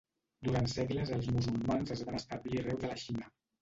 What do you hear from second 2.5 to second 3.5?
arreu de la Xina.